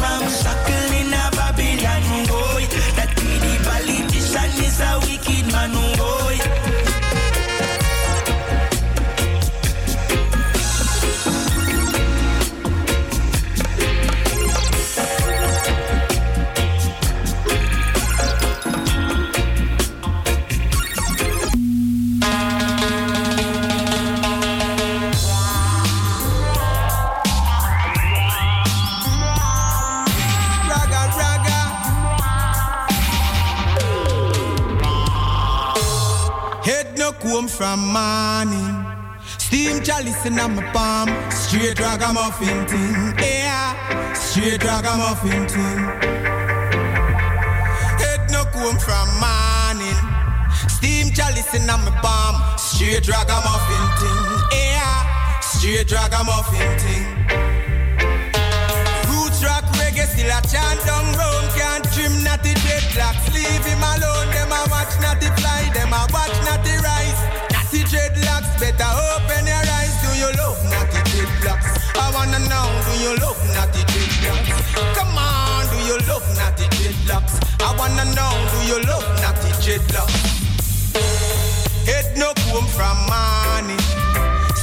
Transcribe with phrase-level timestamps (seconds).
[0.00, 0.87] ramshackle
[39.98, 43.18] Steam chalice in my palm, straight ragamuffin thing.
[43.18, 45.78] Yeah, straight ragamuffin thing.
[47.98, 49.98] Head no comb from morning.
[50.68, 54.22] Steam chalice in my palm, straight ragamuffin thing.
[54.52, 57.06] Yeah, straight ragamuffin thing.
[59.10, 63.34] Roots rock reggae still a chant down road, can't trim natty dreadlocks.
[63.34, 67.07] Leave him alone, them a watch natty fly, them a watch natty rise.
[70.18, 71.78] You love natty dreadlocks?
[71.94, 74.94] I wanna know, do you love natty dreadlocks?
[74.96, 77.38] Come on, do you love natty dreadlocks?
[77.62, 80.18] I wanna know, do you love natty dreadlocks?
[81.86, 83.78] Head no comb from morning.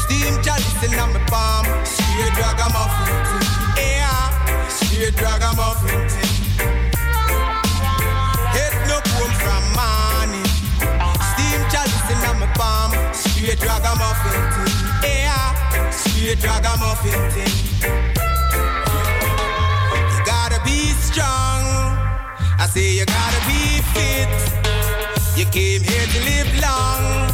[0.03, 1.65] Steam chalice in my palm.
[1.85, 3.47] Straight ragamuffin thing.
[3.79, 6.33] Yeah, straight ragamuffin thing.
[8.55, 10.47] Head no comb from morning.
[11.31, 12.91] Steam chalice in my palm.
[13.13, 13.67] Straight thing.
[13.67, 14.64] Yeah,
[16.35, 17.55] straight ragamuffin thing.
[20.11, 21.63] You gotta be strong.
[22.59, 24.29] I say you gotta be fit.
[25.37, 27.31] You came here to live long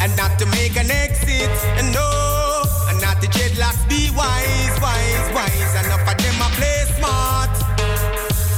[0.00, 1.50] and not to make an exit.
[1.78, 3.88] And no, and not the dreadlocks.
[3.88, 5.84] Be wise, wise, wise.
[5.84, 7.50] Enough of them a play smart.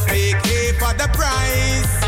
[0.08, 1.99] Make hay for the price.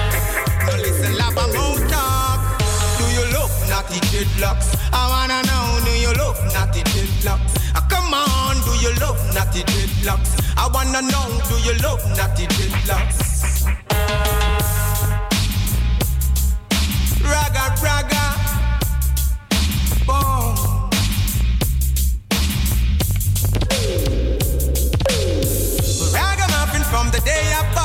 [3.93, 4.75] Naughty dreadlocks?
[4.91, 7.61] I wanna know, do you love natty dreadlocks?
[7.75, 10.33] Ah, come on, do you love natty dreadlocks?
[10.57, 13.67] I wanna know, do you love natty dreadlocks?
[17.23, 18.25] Raga, raga.
[20.07, 20.57] Boom.
[26.93, 27.82] From the day I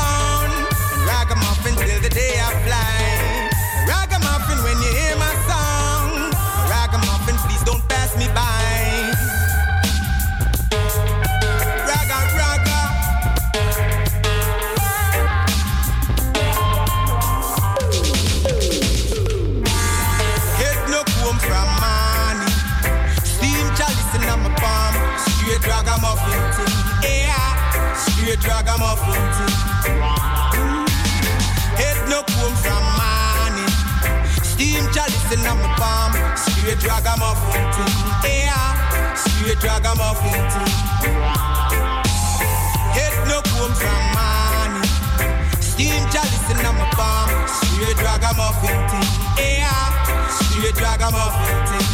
[36.67, 37.61] Straight ragamuffin.
[38.25, 40.33] Yeah, straight ragamuffin.
[42.91, 44.85] Head no comb from money.
[45.61, 47.29] Steam chalice in my palm.
[47.47, 48.75] Straight ragamuffin.
[49.37, 51.86] Yeah, straight ragamuffin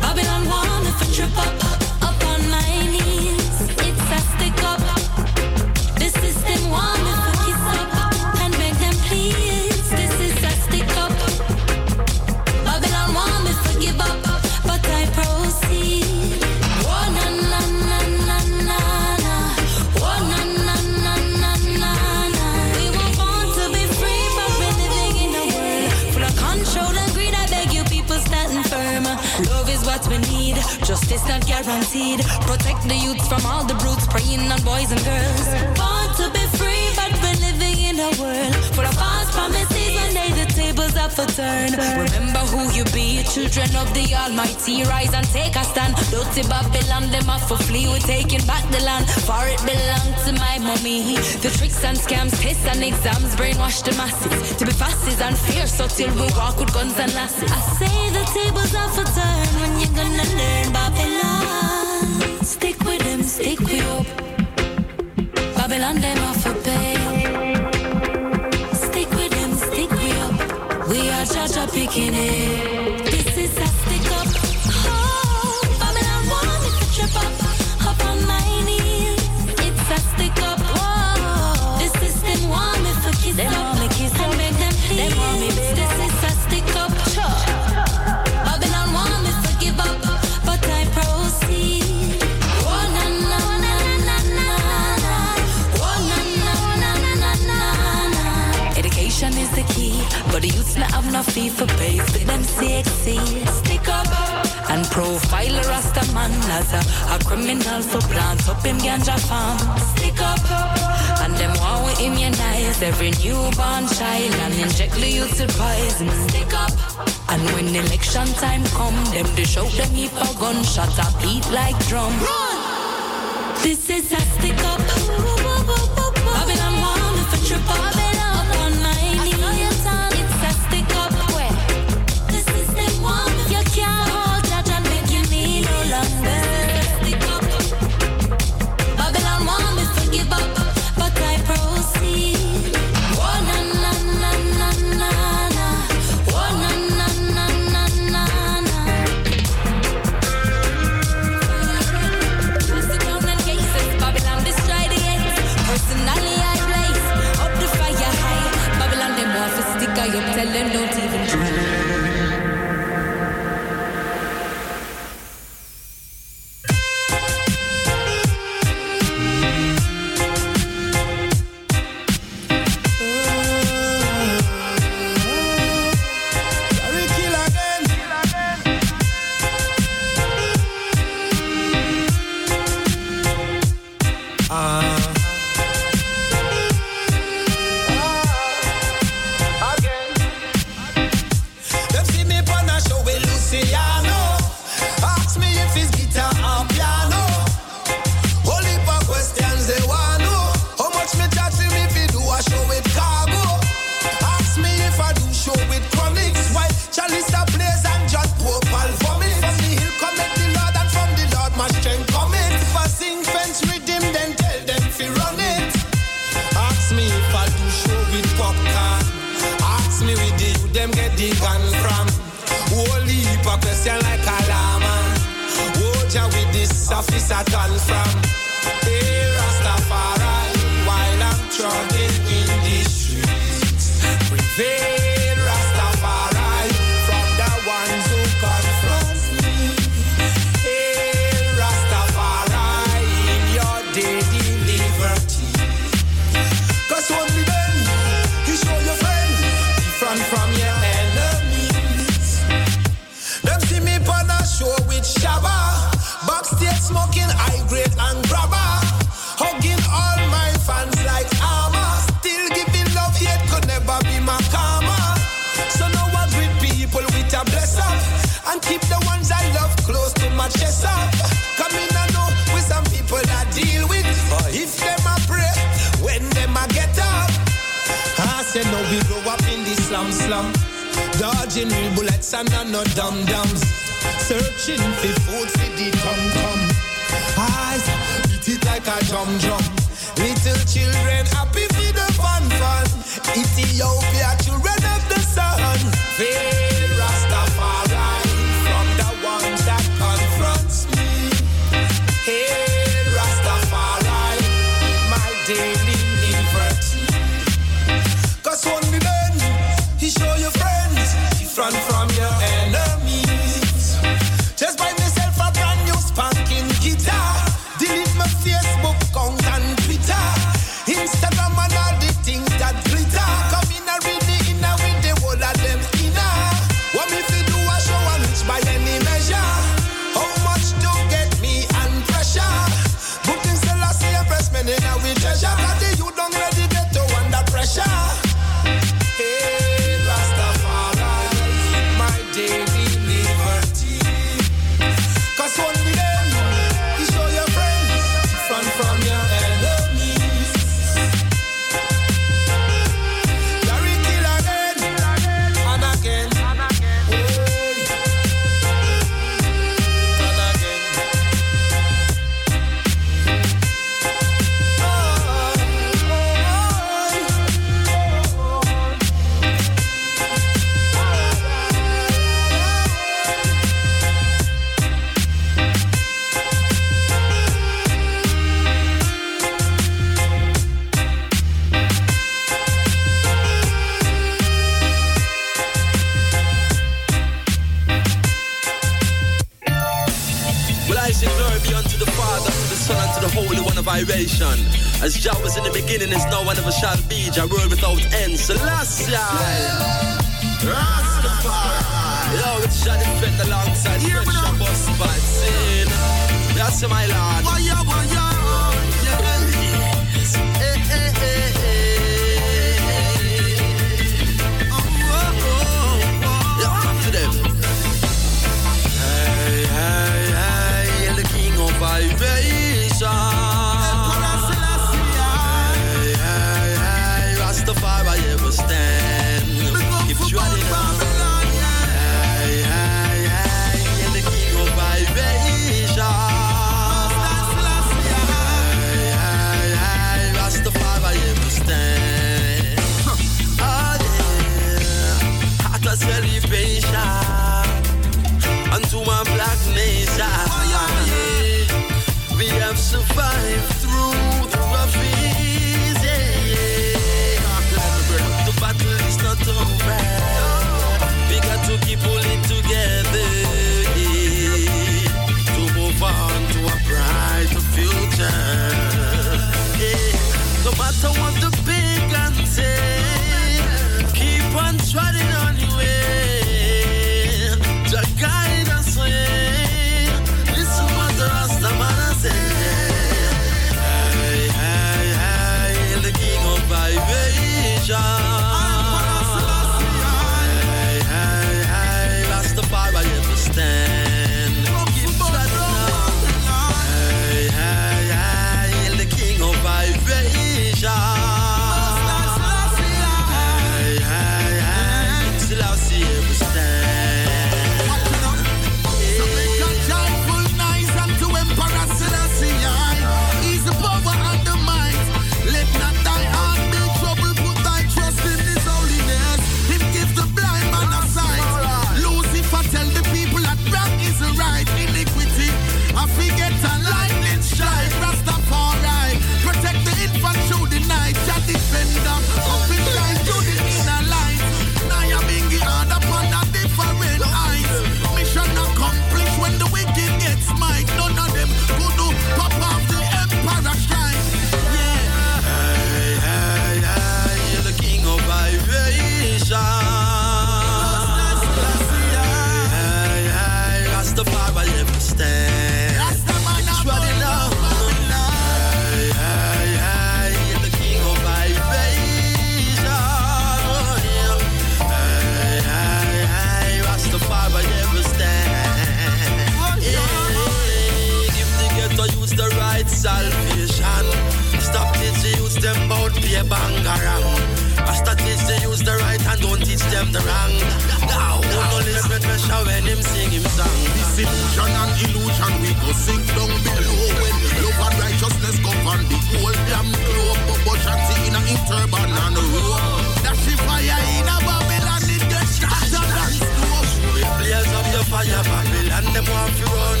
[584.54, 585.52] delusion and illusion.
[585.62, 590.40] We go sink down below when love and righteousness go govern the whole damn globe.
[590.64, 593.18] but Shanti in a in turban and robe.
[593.24, 596.90] That's the fire in a Babylon, it gets hotter than stove.
[597.14, 600.00] The blaze of the fire, Babylon, them want to run.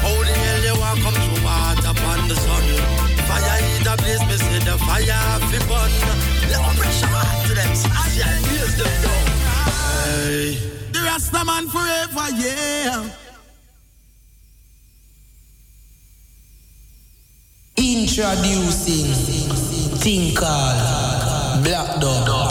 [0.00, 2.66] How the hell you want come to water upon the sun?
[3.28, 5.92] Fire in the place, me see the fire fi burn.
[6.48, 8.08] Let me pressure to them, I
[8.48, 9.26] hear the down.
[10.00, 10.56] Hey.
[10.92, 13.19] The Rastaman forever, yeah.
[18.20, 19.08] Introducing
[19.96, 20.76] Tinkal
[21.64, 22.49] Black Dog.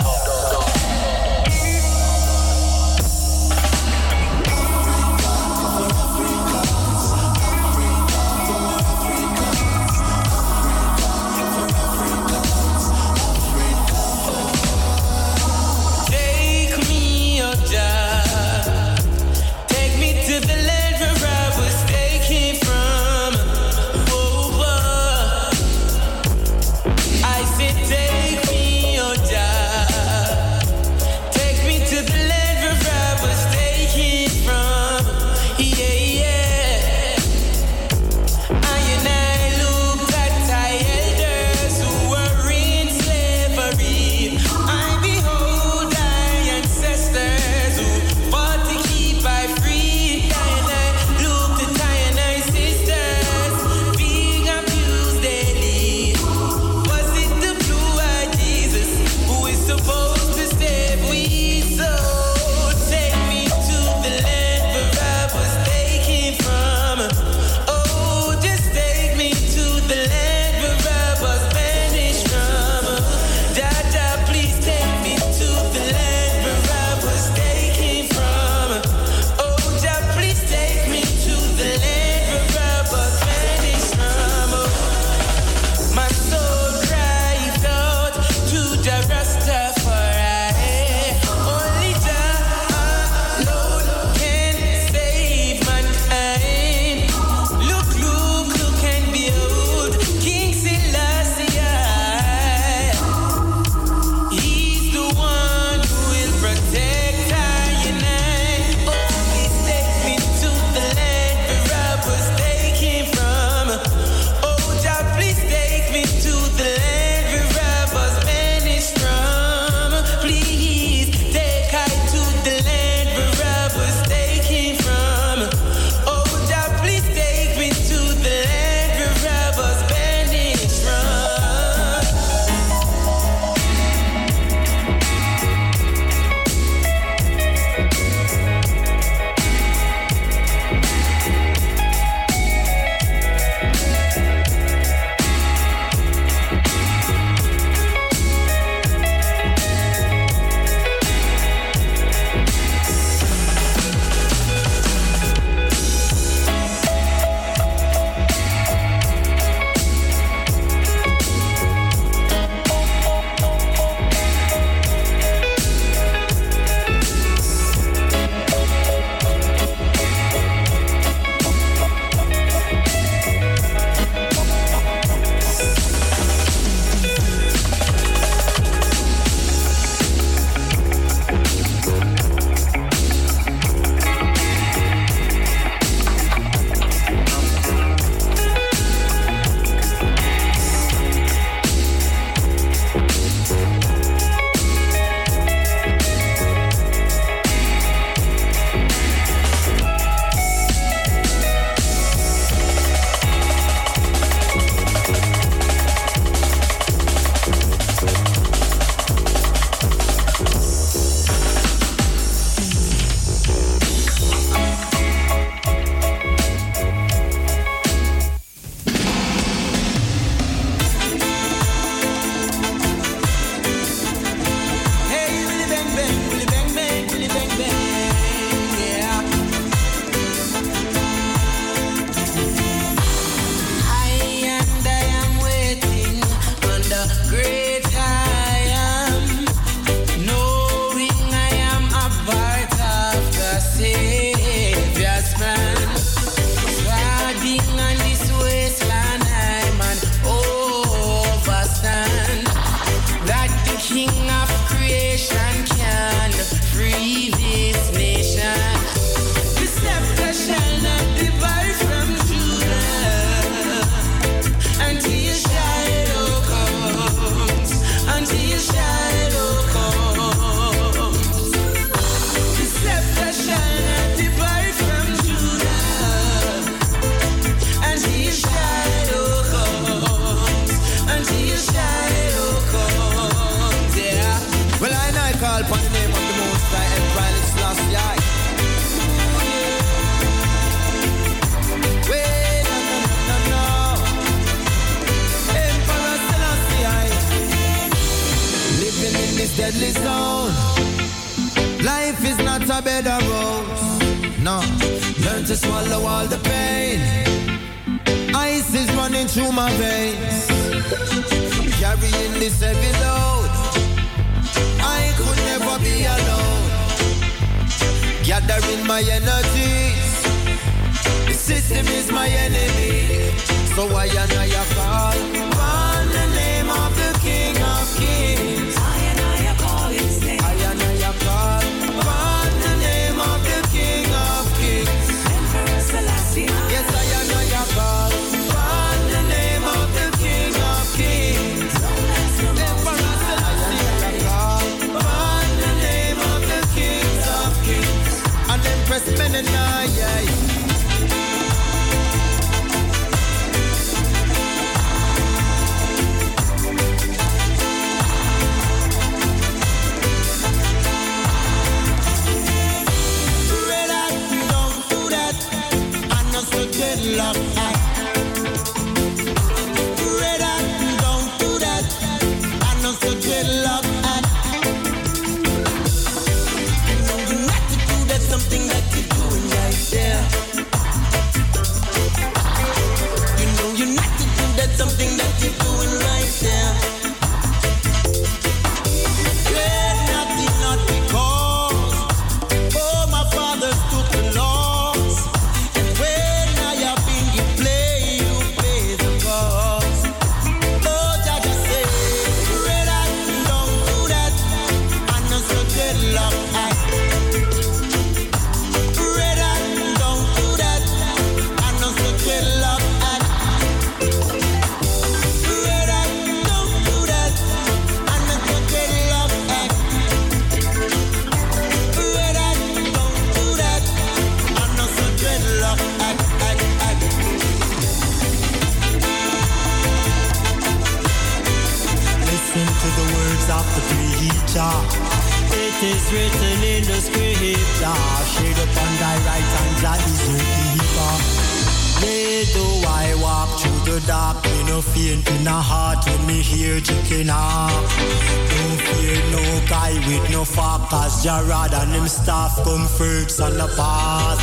[451.21, 454.39] Gerard and him staff come fruits and the path.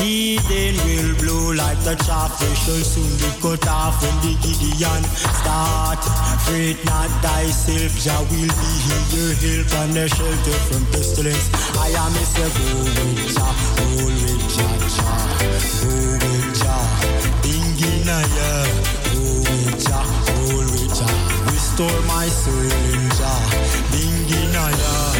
[0.00, 2.40] He then will blow like the chaff.
[2.40, 5.04] They shall soon be cut off when the Gideon
[5.36, 6.00] start.
[6.48, 11.52] Fret not thyself, Jah will be here your help and the shelter from pestilence.
[11.76, 15.20] I am a go with Jah, roll with Jah, Jah,
[15.84, 16.84] go with Jah.
[17.44, 20.00] Thinking I go with Jah,
[20.32, 21.12] roll with Jah.
[21.52, 23.40] Restore my soul in Jah,
[23.92, 25.15] thinking I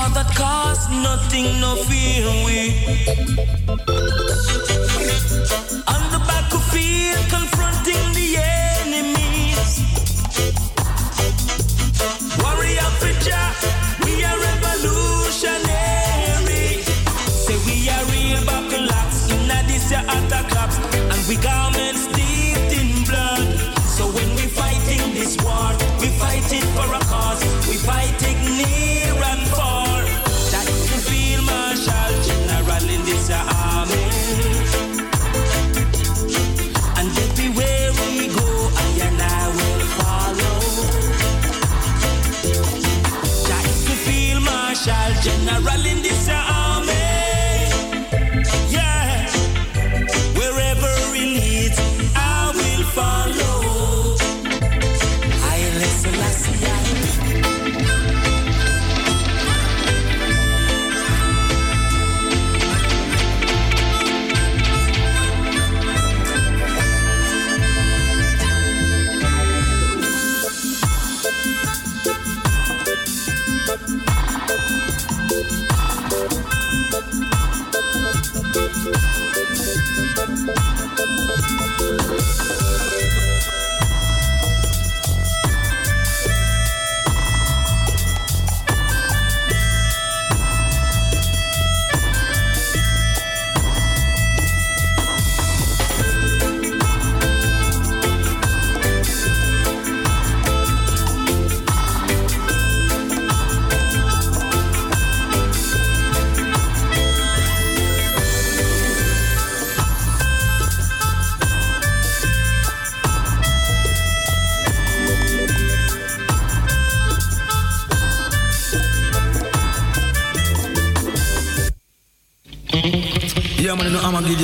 [0.00, 2.58] for that cost, nothing, no fear we.
[5.92, 8.09] On the back of fear, confronting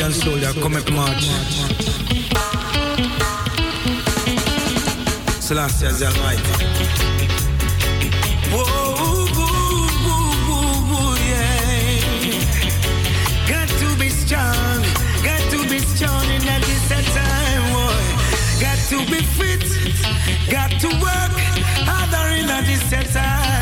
[0.07, 1.29] you I'm a Gideon soldier, come up march.
[5.41, 6.01] Celestia is
[10.07, 12.31] whoa, yeah.
[13.49, 14.83] Got to be strong,
[15.25, 16.43] got to be strong in
[17.15, 17.73] time.
[18.61, 19.65] Got to be fit,
[20.51, 21.33] got to work
[21.85, 23.57] harder in this time.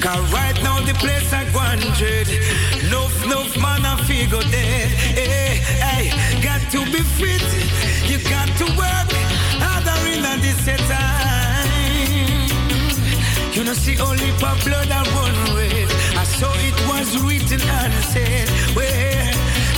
[0.00, 2.28] Cause right now the place I wanted,
[4.30, 4.86] figure there.
[5.14, 7.42] Hey, hey, got to be fit,
[8.08, 9.10] you got to work
[9.58, 11.68] harder in this time.
[13.52, 15.86] You know, see only for blood and one way.
[16.16, 19.32] I saw it was written and said, where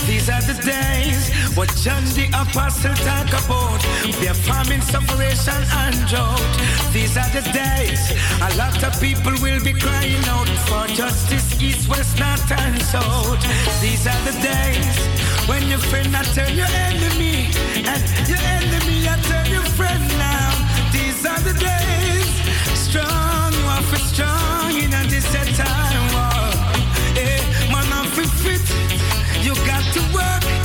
[0.07, 3.81] these are the days what John the Apostle talk about.
[4.21, 6.41] We are famine, separation, and drought.
[6.93, 8.03] These are the days
[8.41, 13.41] a lot of people will be crying out for justice, east, west, north, and south.
[13.81, 14.97] These are the days
[15.49, 17.51] when your friend I turn your enemy,
[17.85, 20.51] and your enemy I turn your friend now.
[20.93, 22.29] These are the days
[22.75, 25.03] strong, are for strong in a
[25.57, 26.05] time.
[26.15, 26.51] War.
[27.17, 27.41] Eh,
[27.73, 28.63] man, I'm fit.
[29.43, 30.62] You got to work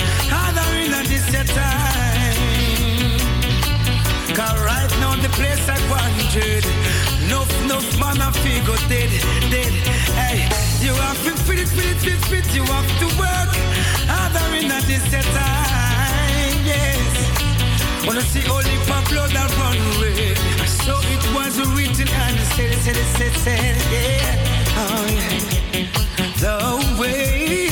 [1.58, 3.20] time.
[4.38, 6.64] Cause right now the place I wanted.
[7.26, 9.12] Enough, enough man I figure dead,
[9.54, 9.74] dead.
[10.20, 10.38] Hey,
[10.86, 12.46] you have to fit it, fit it, fit, fit.
[12.56, 13.52] You have to work
[14.12, 16.58] harder in a this time.
[16.72, 17.12] Yes.
[18.06, 19.78] Wanna see only pop blood that run.
[20.64, 24.82] I saw it was written and said, said, said, said, yeah.
[24.82, 25.58] Oh yeah.
[26.42, 26.54] The
[27.00, 27.67] way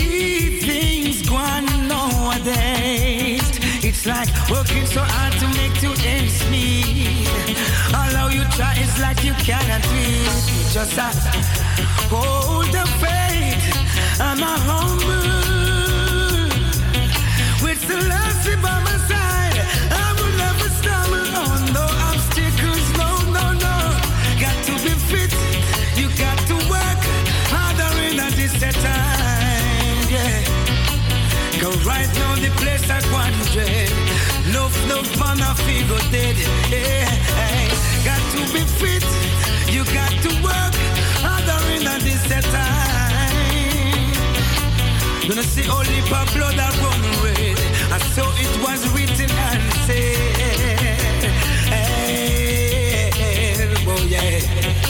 [4.05, 7.57] like working so hard to make two ends meet.
[7.93, 10.73] Although you try, it's like you cannot it.
[10.73, 11.11] Just uh,
[12.09, 13.75] hold the faith
[14.19, 15.24] I'm a humble
[31.85, 33.91] right now the place I want wanted.
[34.53, 36.37] Love, love, man, I figure dead.
[36.69, 37.05] Yeah.
[37.39, 37.69] Hey.
[38.03, 39.05] Got to be fit.
[39.71, 40.75] You got to work
[41.21, 42.85] harder in this time.
[45.27, 47.57] Gonna see only for blood that run red.
[47.91, 50.15] I saw it was written and said,
[51.73, 52.35] hey,
[53.87, 54.84] oh yeah.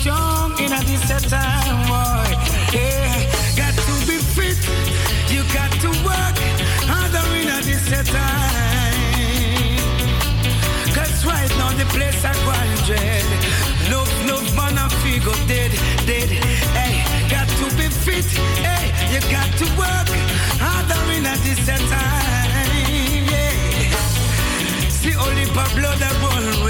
[0.00, 2.30] Strong in a this time, boy.
[2.72, 3.26] Yeah,
[3.56, 4.58] got to be fit.
[5.32, 6.38] You got to work
[6.86, 8.94] harder in a this time.
[10.94, 13.26] Cause right now the place I wanted.
[13.90, 15.72] Love, love, man, I figure dead,
[16.06, 16.30] dead.
[16.78, 16.94] Hey,
[17.28, 18.28] got to be fit.
[18.66, 20.10] Hey, you got to work
[20.62, 22.70] harder in a this time.
[23.32, 23.90] Yeah.
[24.90, 26.67] See only blood that run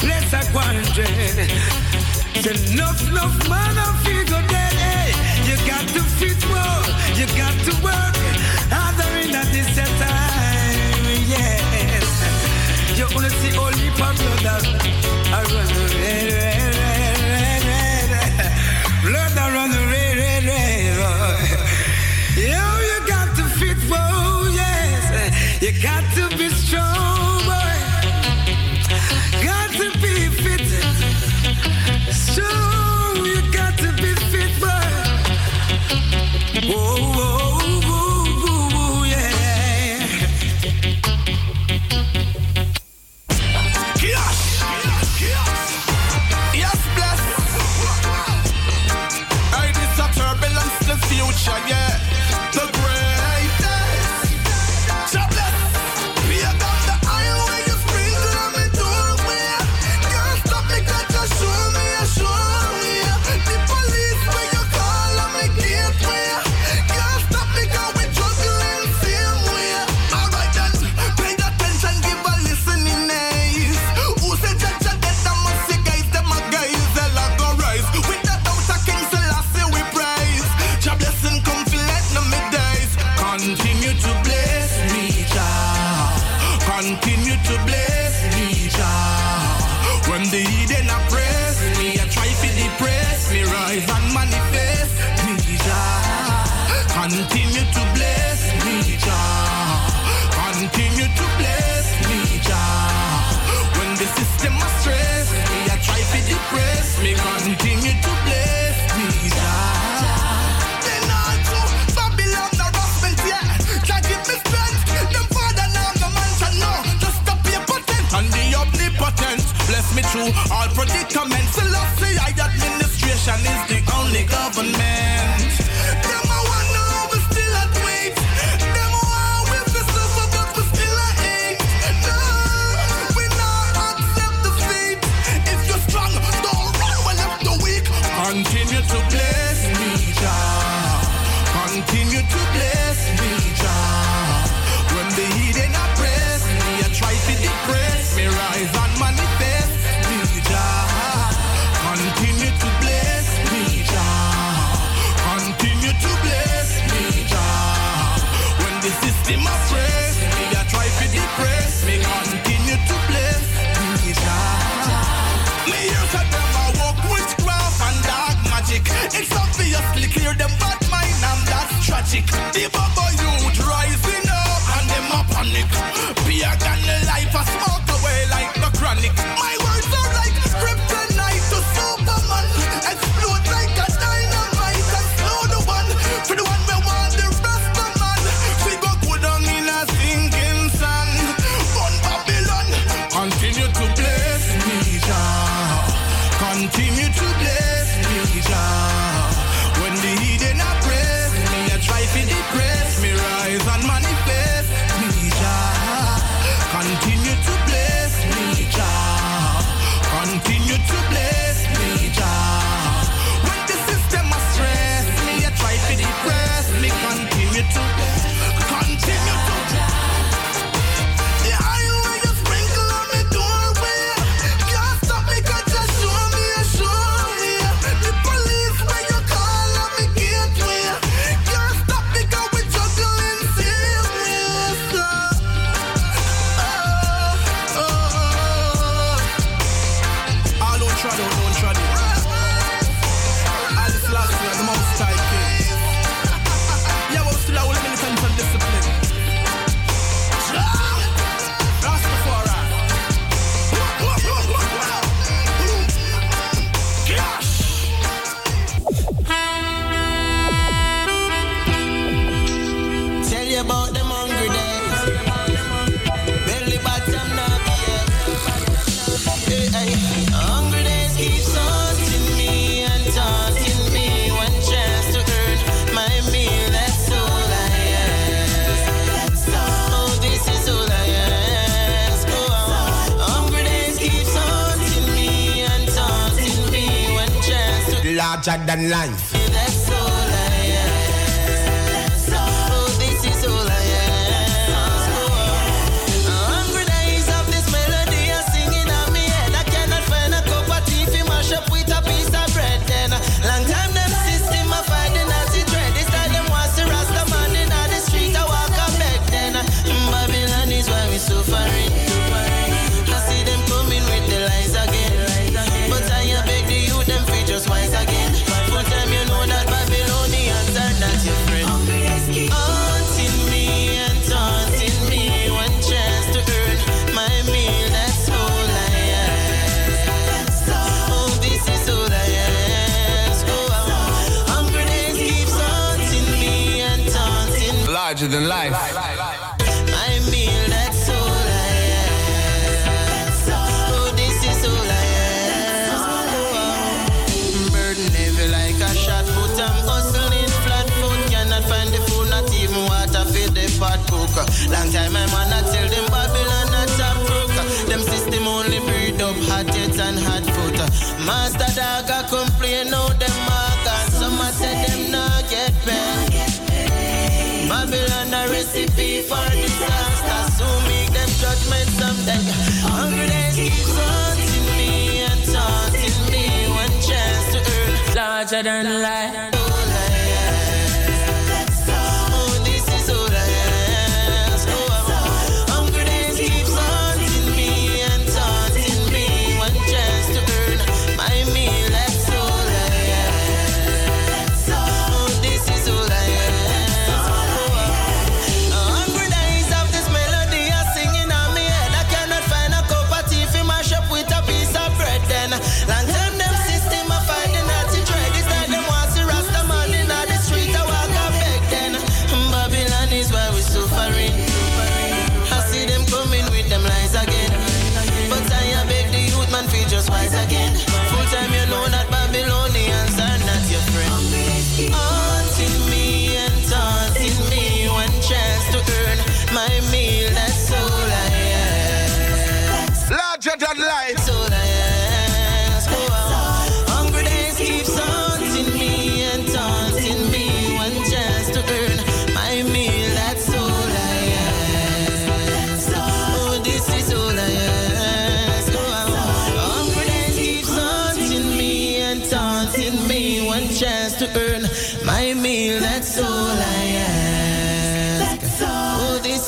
[0.00, 0.86] I wanted.
[2.44, 4.17] Say enough, enough man I figure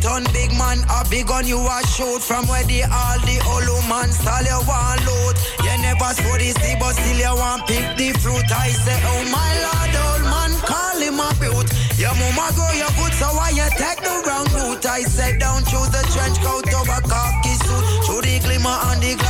[0.00, 3.84] turn big man, a big gun you a shoot from where the all the old
[3.88, 5.36] man stall you want loot.
[5.64, 8.48] You never saw the sea, but still you want pick the fruit.
[8.50, 11.68] I say, oh my lord, old man, call him a beaut.
[11.98, 14.86] Your mama grow your good, so why you take the wrong route?
[14.86, 17.84] I said, don't choose the trench coat over khaki suit.
[18.06, 19.27] Show the glimmer on the glitter,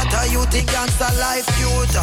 [0.50, 1.94] think gangster life cute.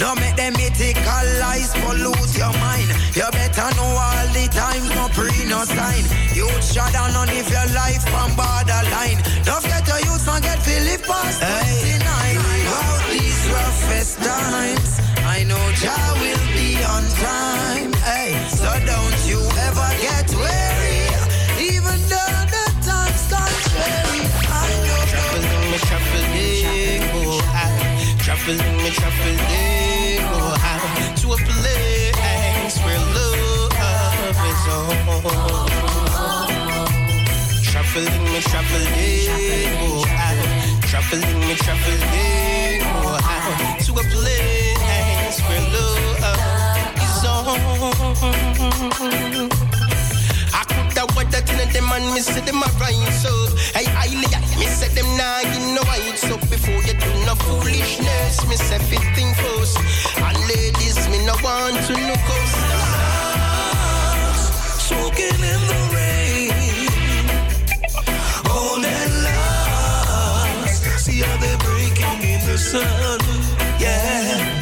[0.00, 2.90] Now make them mythical lies pollute your mind.
[3.14, 6.04] You better know all the times, no pre, no sign.
[6.34, 9.20] You shut down on if your life from borderline.
[9.44, 11.98] Don't get to use, forget Philip past hey.
[11.98, 12.38] 29.
[12.78, 14.90] Out these roughest times,
[15.26, 17.92] I know Jah will be on time.
[18.06, 19.57] Hey, so don't you
[28.48, 33.72] traveling, me traveling, oh, I, to a place where love
[34.48, 34.88] is all.
[37.62, 40.32] Traveling, me traveling, oh, I,
[40.80, 46.22] traveling, me traveling, oh, I, to a place where love
[46.96, 47.24] is
[49.68, 49.77] all.
[50.98, 53.54] Could have what that them and me say them a rise up.
[53.70, 54.10] Hey, I
[54.58, 58.42] me say them nah you know I it's up before you do no foolishness.
[58.48, 59.78] Me say fit think first.
[60.18, 62.54] And ladies, me no want to know cause
[64.82, 67.30] soaking in the rain.
[68.50, 70.82] All that lost.
[70.98, 73.20] See how they're breaking in the sun.
[73.78, 74.57] Yeah.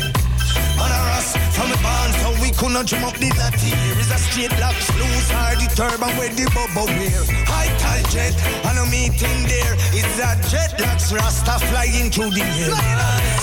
[2.66, 3.30] So we couldn't drum up the.
[3.62, 7.22] Here is a straight locks, loose hard the turban where the bubble wear.
[7.46, 8.34] High tall jet,
[8.66, 9.74] and a meeting there.
[9.94, 12.74] It's a jet locks, Rasta flying through the air.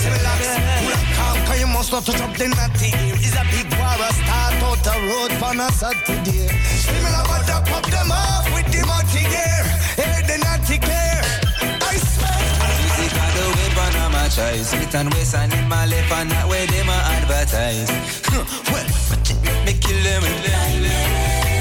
[0.00, 2.92] Seven pull up calm, cause you must not touch up the natty.
[3.24, 6.48] Is a big war, a start out the road for a Saturday.
[6.84, 9.64] Similar but to pop them off with the multi gear.
[9.96, 11.20] Here the natty clear.
[11.80, 12.44] I swear.
[14.34, 14.70] Choice.
[14.70, 17.86] Smith and Wesson in my left and that way they my advertise.
[19.64, 20.22] make me kill them.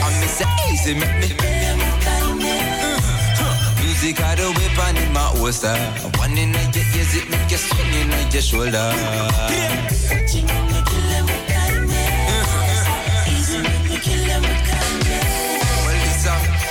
[0.03, 1.27] I miss it easy, make me.
[1.27, 1.79] Mm.
[3.39, 5.75] Huh, Music are the weapon in my holster.
[6.17, 8.91] One in your ears, it make you swing in your shoulder.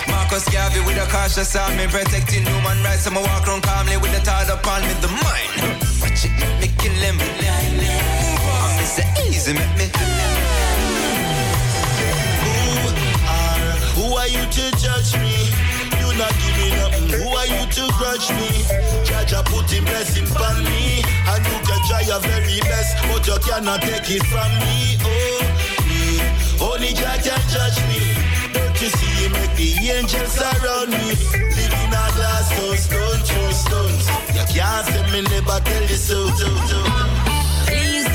[0.08, 3.06] Marcus Garvey with a cautious arm, me protecting human rights.
[3.06, 5.80] I'ma walk around calmly with the thought upon me, the mind.
[6.00, 7.18] Watch it, make me kill him.
[7.20, 10.41] On, say easy, make me.
[14.22, 15.34] Are you to judge me?
[15.98, 16.94] You not giving up.
[17.10, 18.62] Who are you to grudge me?
[19.02, 21.02] Jah Jah put him blessing on me.
[21.26, 24.94] And you can try your very best, but you cannot take it from me.
[25.02, 25.42] Oh,
[25.90, 26.22] me.
[26.62, 28.14] Only Jah can judge me.
[28.54, 31.18] Don't you see him make the angels around me?
[31.58, 34.06] Living a glass house, stone through stones.
[34.38, 36.30] You can't say me never tell you so.
[36.38, 36.78] so, so.
[37.66, 38.11] Please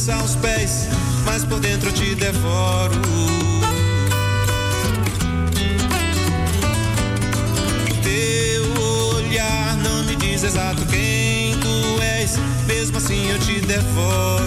[0.00, 0.88] cabeça aos pés,
[1.26, 2.94] mas por dentro te devoro.
[8.02, 8.82] Teu
[9.14, 14.39] olhar não me diz exato quem tu és, mesmo assim eu te devoro.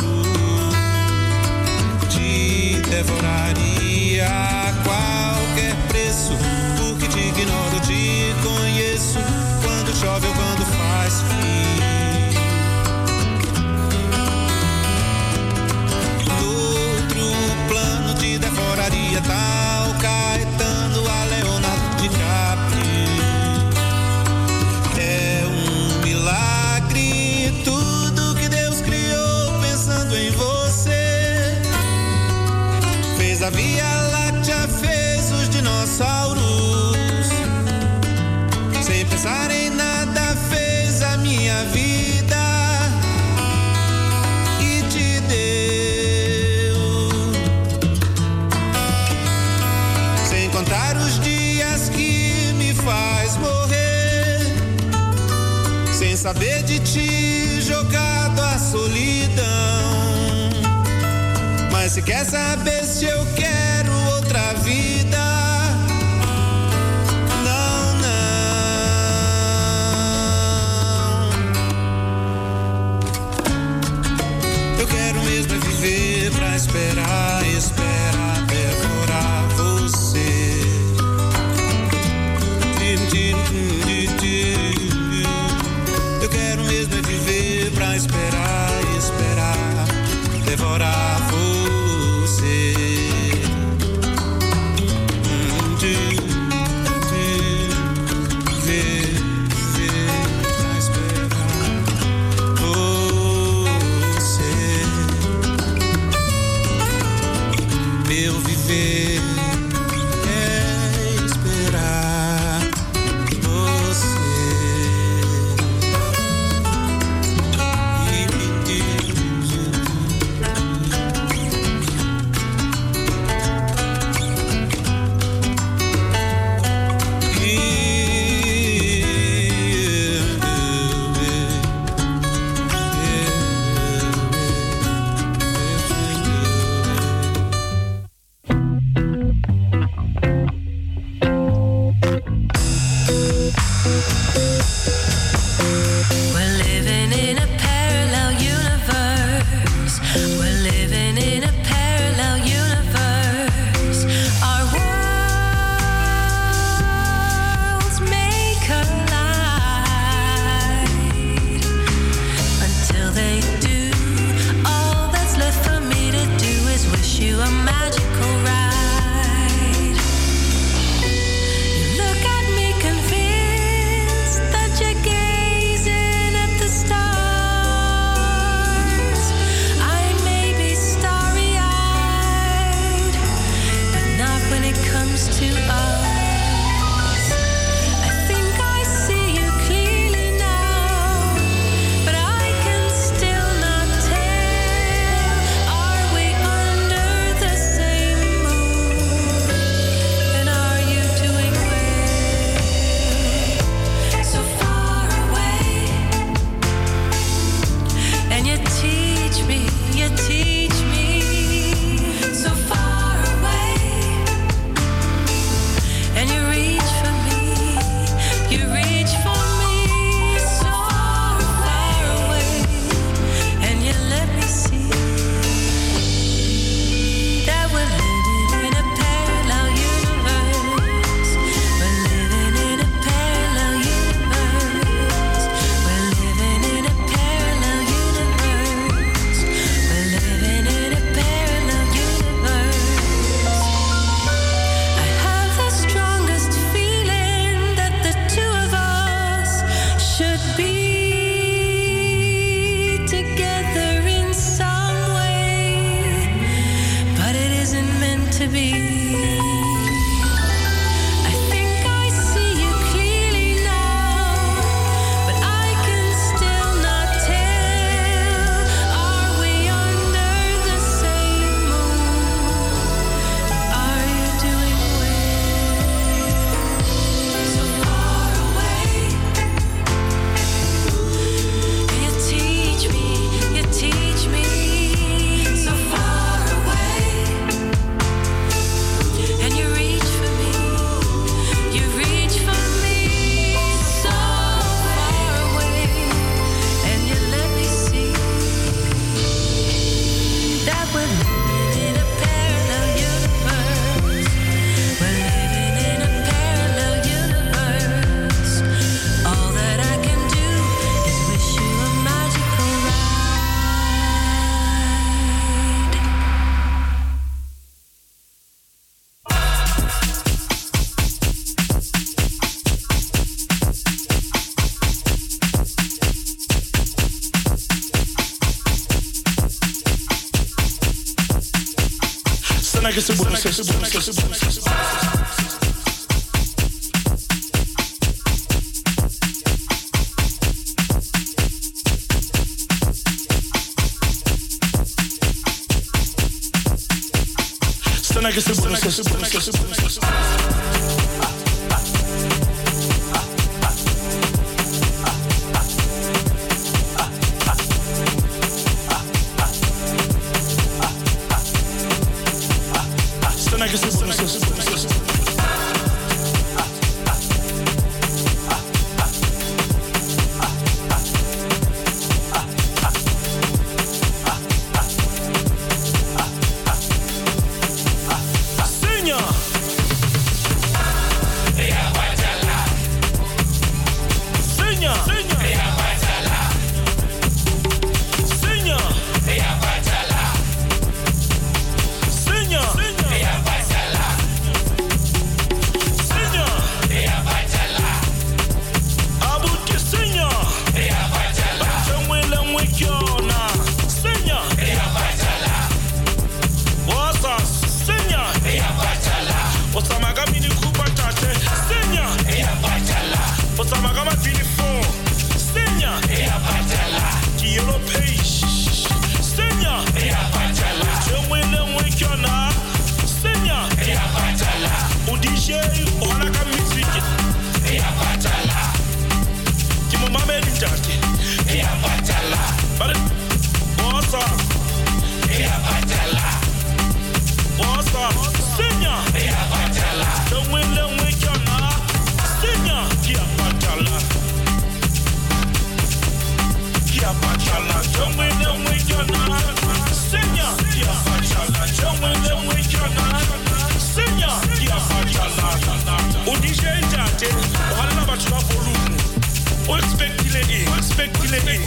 [460.84, 461.62] speculating.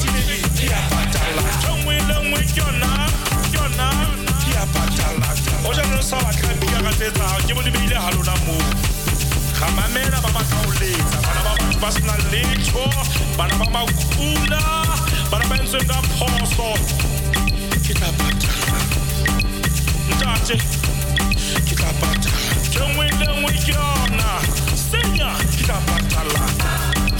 [0.56, 1.42] Kia batala.
[1.62, 2.90] Chongwe longwe kyona,
[3.52, 3.88] kyona.
[4.44, 5.28] Kia batala.
[5.68, 7.26] Oja no sawa kila biga kateta.
[7.46, 8.56] Ni haluna mu.
[10.22, 10.42] Baba.
[11.22, 12.84] Bana baba basna lecho.
[13.36, 13.80] Bana baba.
[15.30, 15.50] Bana.
[17.82, 18.78] Kita batala.
[21.68, 22.38] Kita batala.
[24.90, 25.30] Senya.
[25.56, 26.75] Kita batala.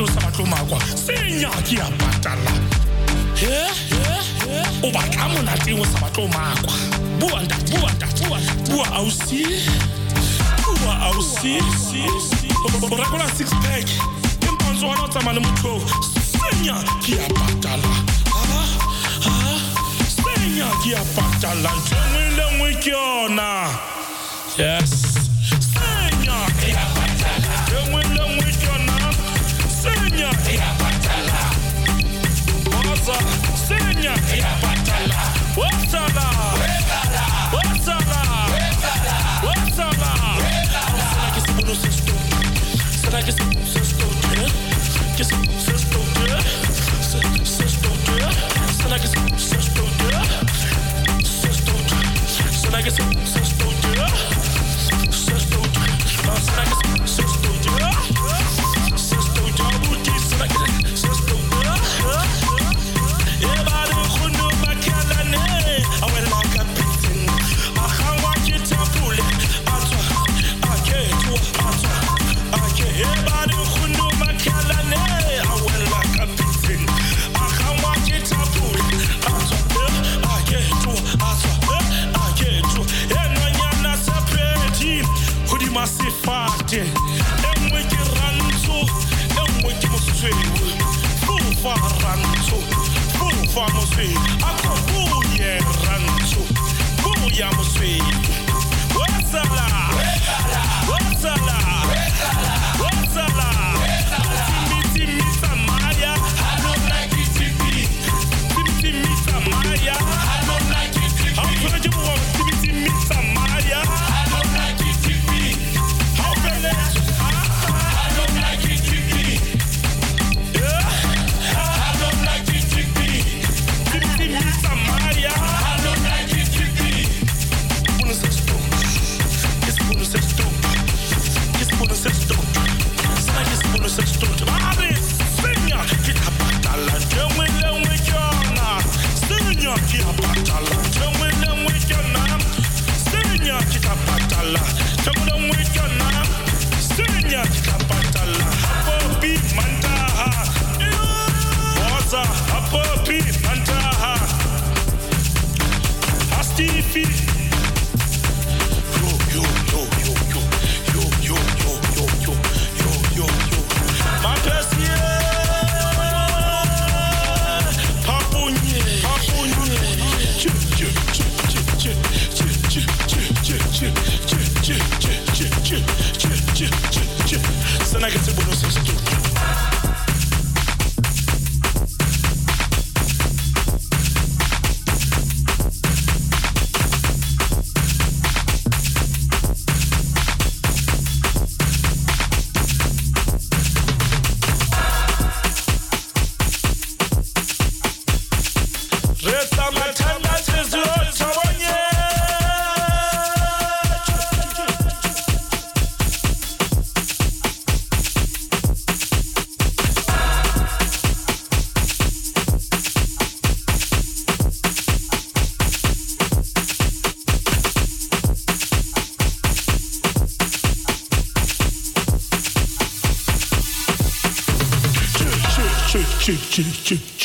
[0.00, 0.78] to sato magwa
[1.40, 2.52] yeah kia patala
[3.36, 3.68] he
[4.88, 6.72] oba kamo na tingo sato magwa
[7.18, 8.40] bua bua nda bua
[8.70, 9.44] bua ausi.
[10.64, 11.58] Bua ausi.
[12.90, 13.86] Orakula six pack.
[14.48, 15.82] Impanzo wana tsamana mutlo
[16.32, 16.74] senya
[17.04, 17.88] kia patala
[18.32, 18.68] ah,
[19.26, 19.60] ah.
[20.16, 23.68] senya kia patala ntsengwe le nwe kiona
[24.58, 25.29] yes.
[33.00, 33.16] Rosa,
[33.56, 35.20] Senya, Yapatala,
[35.56, 36.26] Watsala,
[36.60, 38.20] Wetala, Watsala,
[38.52, 41.00] Wetala, Watsala, Wetala.
[41.10, 42.18] Será que esse mundo se estou?
[43.00, 44.10] Será que esse mundo se estou?
[45.16, 46.04] Que esse mundo se estou?
[47.46, 47.96] Se estou?
[48.82, 49.88] Será que esse mundo se estou?
[51.24, 51.80] Se estou?
[52.60, 53.72] Será que esse mundo se estou?
[55.10, 55.64] Se estou?
[56.42, 57.59] Será que esse mundo se estou?
[71.58, 73.39] I je hear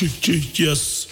[0.01, 1.07] yes.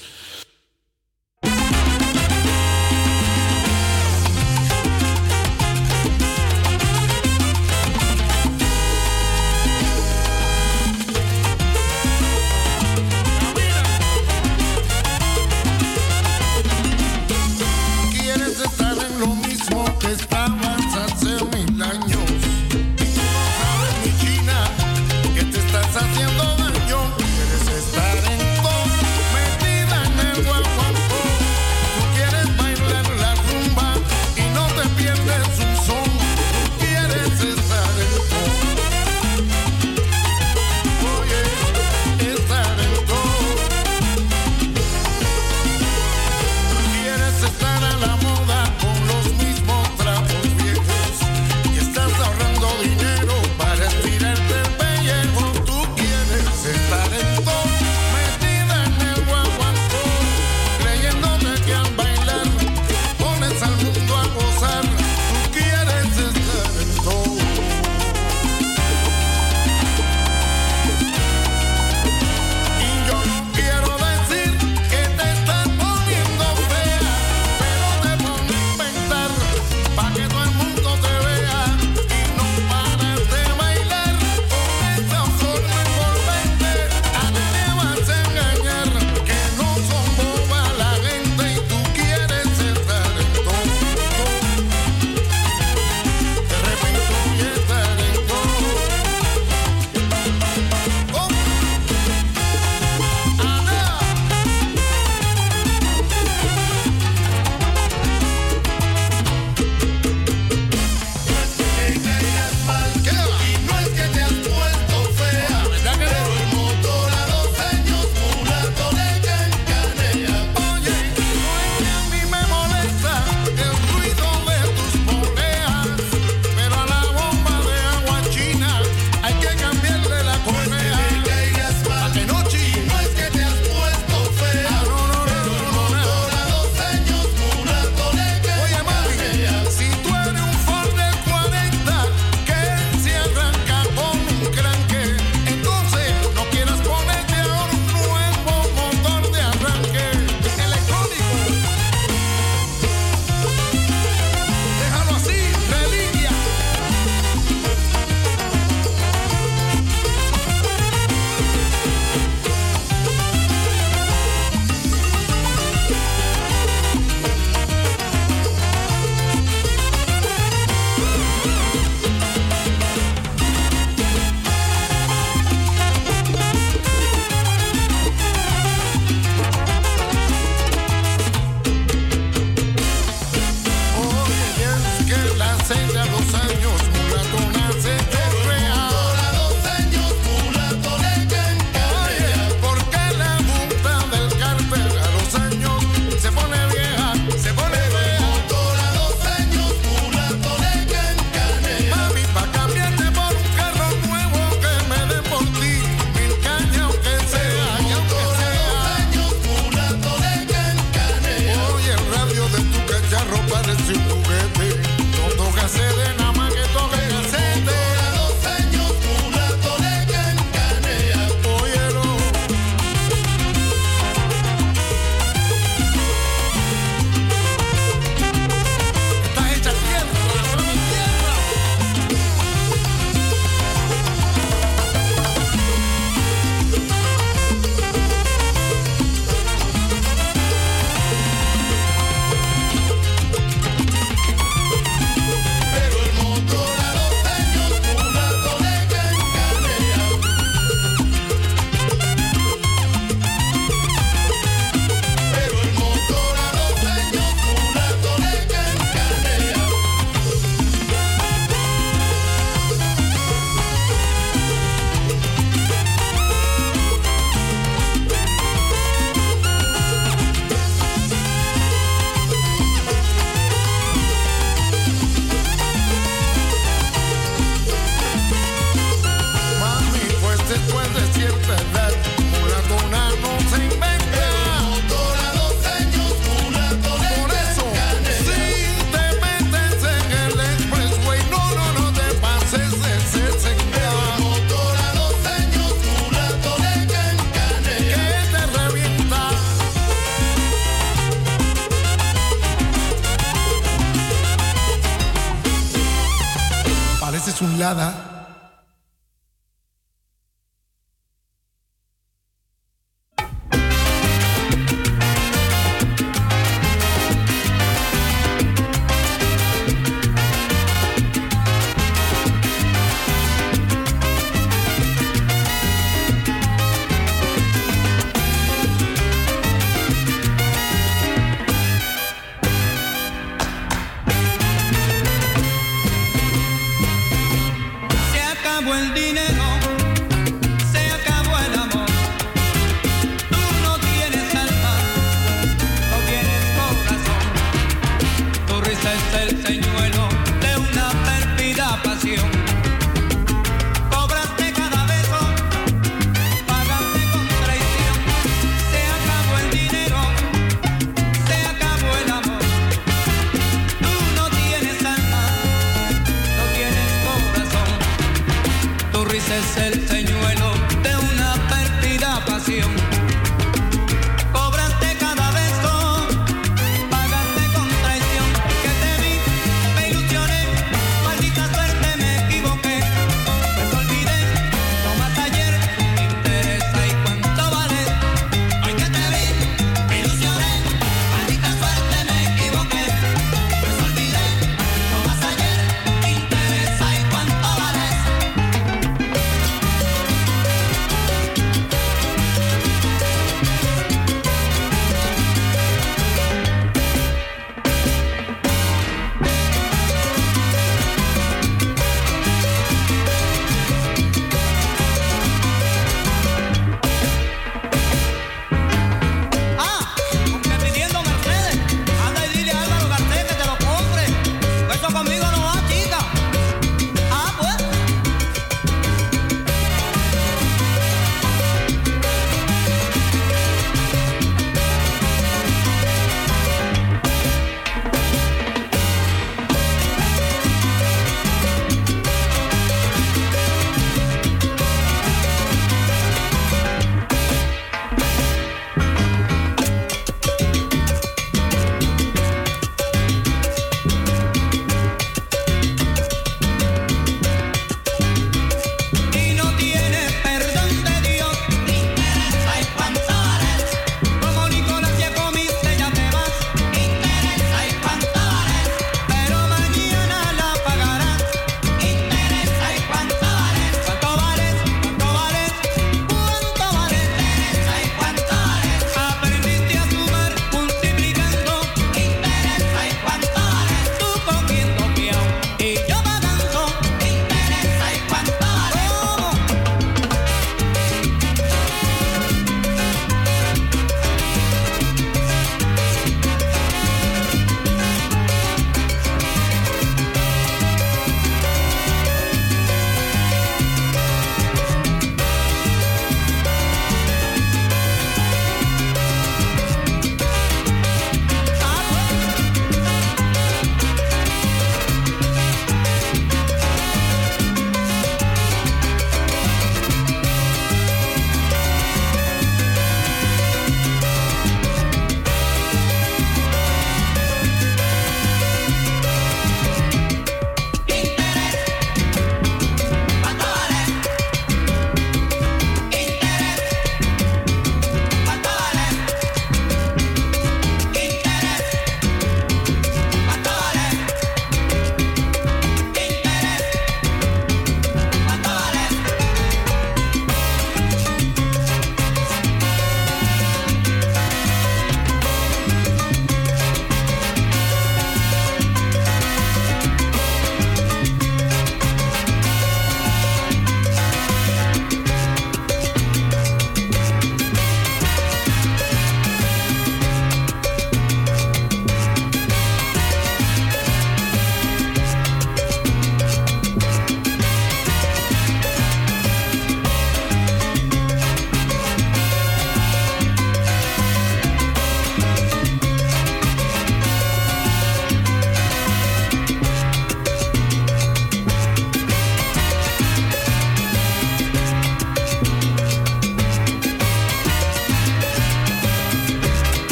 [307.76, 308.03] Pareces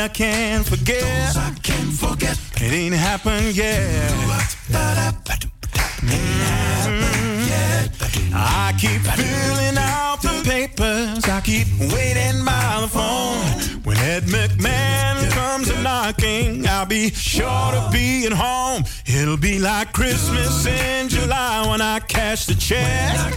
[0.00, 1.00] I can't forget.
[1.00, 2.38] Those I can't forget.
[2.56, 4.10] It ain't happened yet.
[8.36, 11.24] I keep filling out the papers.
[11.24, 13.82] I keep waiting by the phone.
[13.84, 18.84] When Ed McMahon comes a knocking, I'll be sure to be at home.
[19.06, 23.33] It'll be like Christmas in July when I cash the check.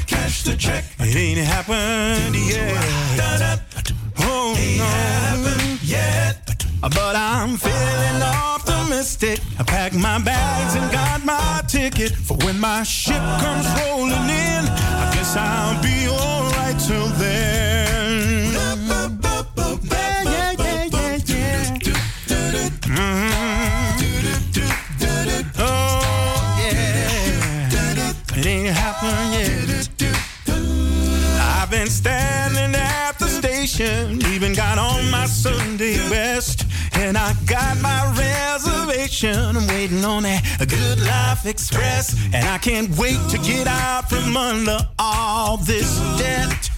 [41.48, 42.14] Express.
[42.34, 46.70] And I can't wait to get out from under all this debt.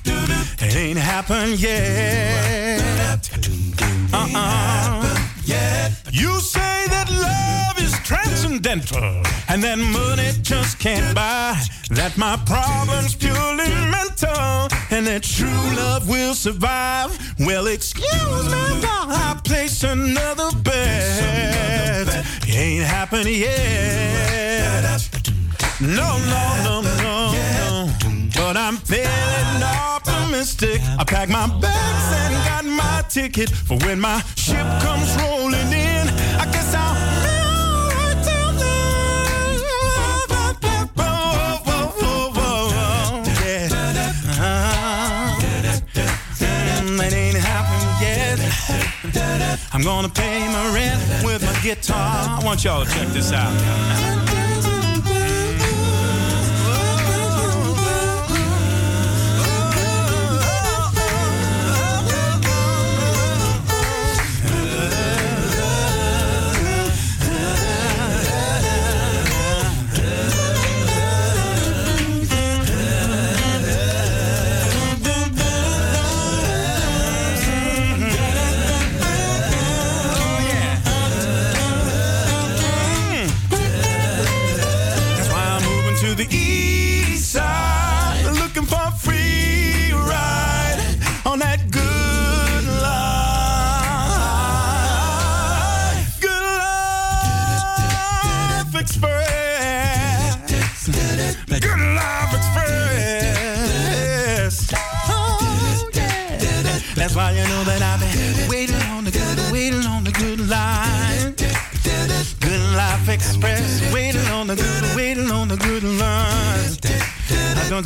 [0.62, 2.80] It ain't happened yet.
[4.14, 5.16] Uh-uh.
[6.12, 11.60] You say that love is transcendental and that money just can't buy.
[11.90, 17.18] That my problem's purely mental and that true love will survive.
[17.40, 22.26] Well, excuse me, while I place another bet.
[22.48, 24.29] It ain't happened yet.
[25.82, 27.90] No, no, no, no, no.
[28.36, 30.82] But I'm feeling optimistic.
[31.00, 36.10] I packed my bags and got my ticket for when my ship comes rolling in.
[36.38, 36.96] I guess I'll.
[37.24, 39.60] be alright till then.
[40.98, 43.72] Whoa, whoa, whoa, whoa, yeah.
[47.08, 48.38] It ain't happened yet.
[49.72, 52.38] I'm gonna pay my rent with my guitar.
[52.38, 53.54] I want y'all to check this out.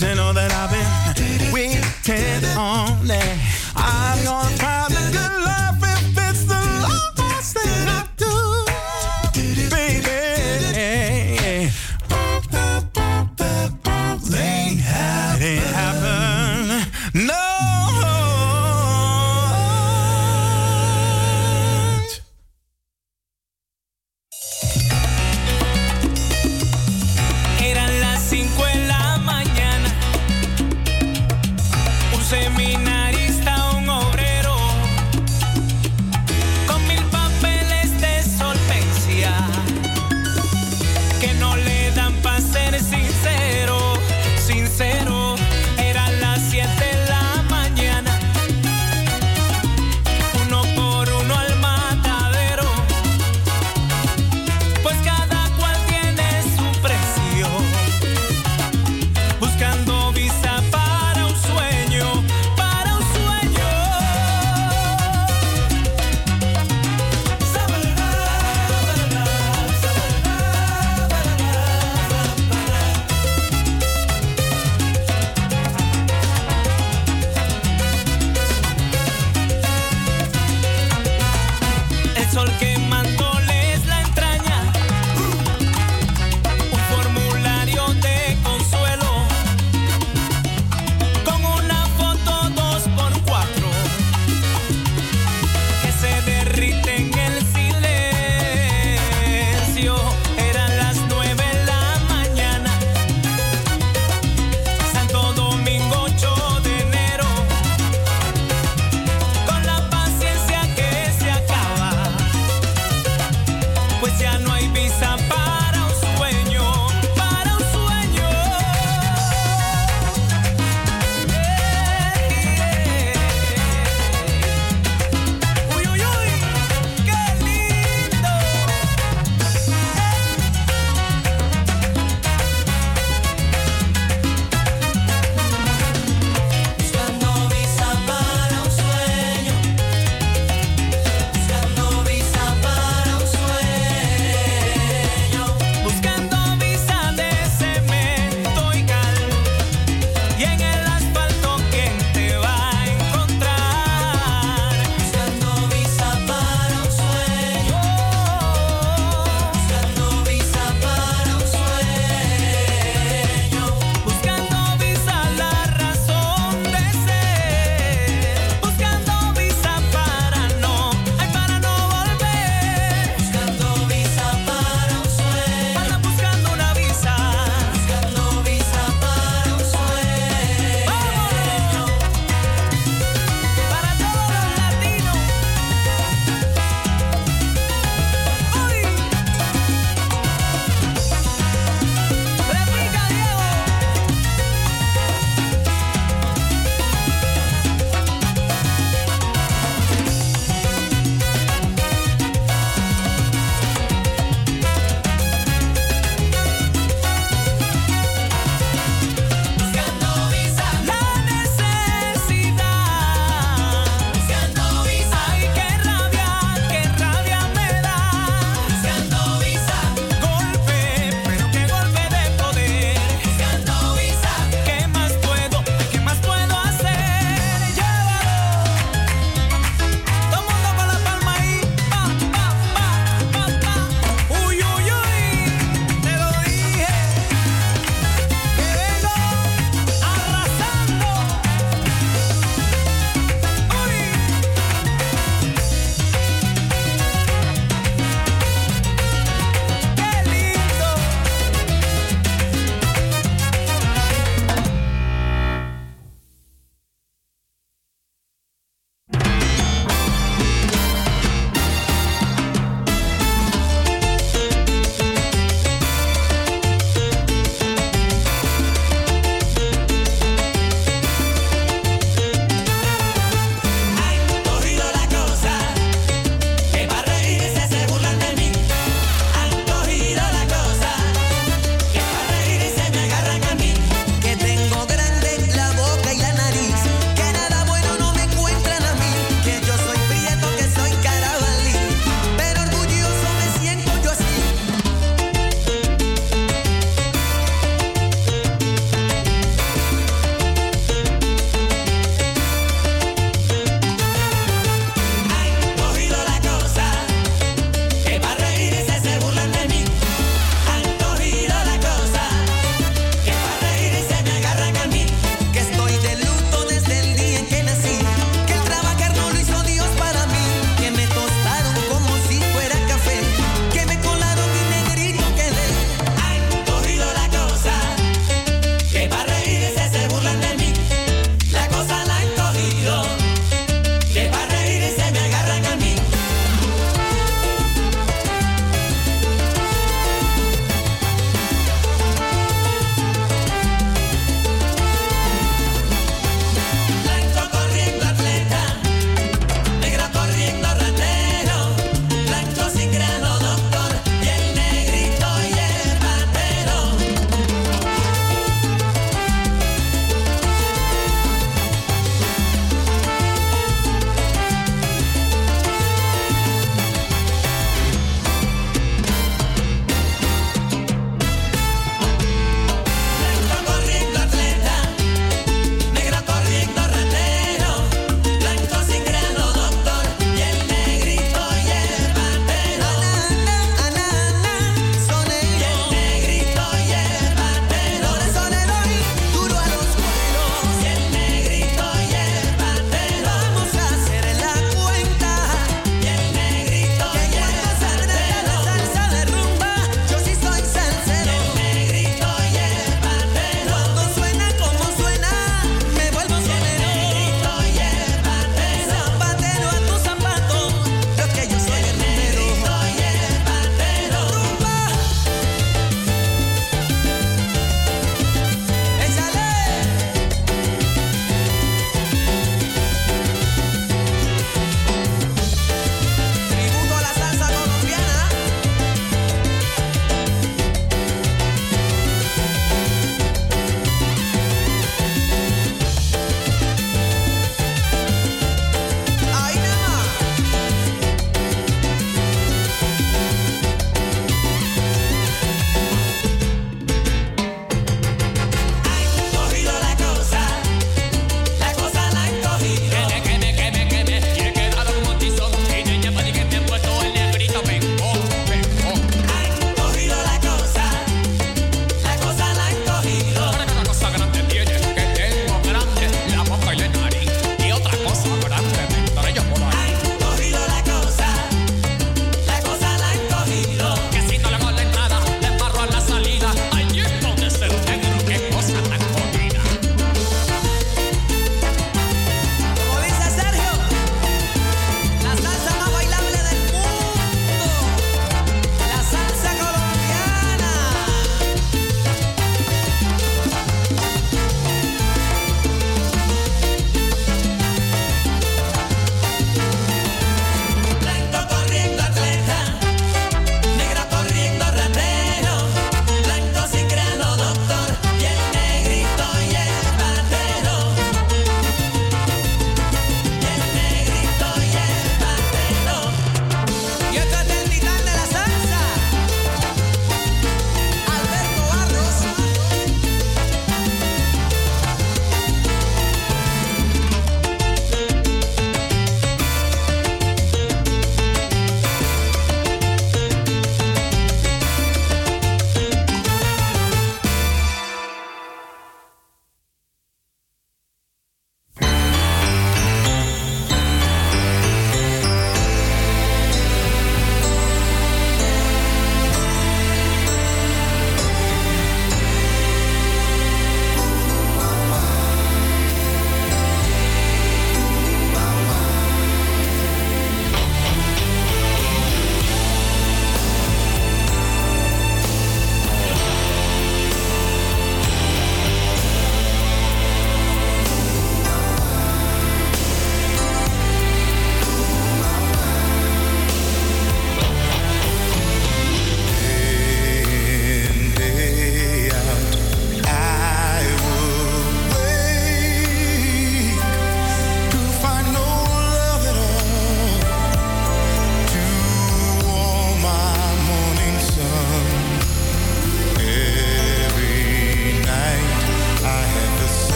[0.00, 0.51] You know that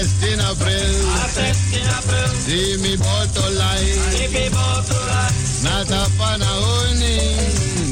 [0.00, 0.92] 16 april.
[1.12, 2.28] A 16 april.
[2.28, 3.98] See me bottle light.
[4.16, 5.36] See me bottle line.
[5.64, 7.16] Nata panahoni,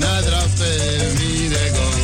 [0.01, 0.43] nadra
[1.18, 1.99] mi de gong.